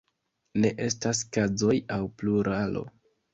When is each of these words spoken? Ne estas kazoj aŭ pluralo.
Ne 0.61 0.71
estas 0.85 1.21
kazoj 1.37 1.75
aŭ 1.99 2.01
pluralo. 2.23 2.85